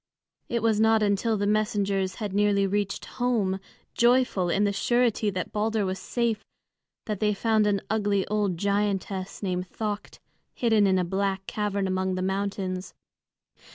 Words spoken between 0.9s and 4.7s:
until the messengers had nearly reached home, joyful in